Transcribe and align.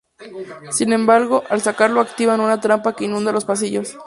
Sin 0.71 0.93
embargo, 0.93 1.43
al 1.51 1.61
sacarlo 1.61 2.01
activan 2.01 2.39
una 2.39 2.59
trampa 2.59 2.95
que 2.95 3.05
inunda 3.05 3.31
los 3.31 3.45
pasillos. 3.45 3.95